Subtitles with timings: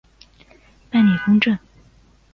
[0.89, 1.59] 办理公证